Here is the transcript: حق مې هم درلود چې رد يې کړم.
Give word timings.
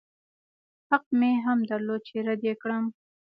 حق 0.89 1.05
مې 1.19 1.31
هم 1.45 1.59
درلود 1.69 2.01
چې 2.07 2.15
رد 2.27 2.41
يې 2.47 2.53
کړم. 2.61 2.85